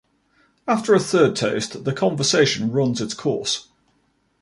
After 0.67 0.95
a 0.95 0.99
third 0.99 1.35
toast, 1.35 1.83
the 1.83 1.93
conversation 1.93 2.71
runs 2.71 3.01
its 3.01 3.13
course. 3.13 3.67